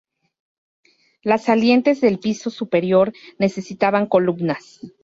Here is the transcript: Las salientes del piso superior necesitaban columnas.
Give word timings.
Las 1.21 1.43
salientes 1.43 2.01
del 2.01 2.17
piso 2.17 2.49
superior 2.49 3.13
necesitaban 3.37 4.07
columnas. 4.07 4.79